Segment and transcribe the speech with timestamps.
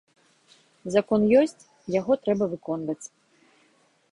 [0.95, 1.67] Закон ёсць,
[1.99, 3.01] яго трэба выконваць.